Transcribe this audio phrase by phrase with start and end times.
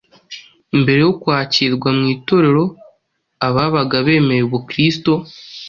[0.79, 2.63] Mbere yo kwakirwa mu Itorero
[3.47, 5.11] ababaga bemeye Ubukristo,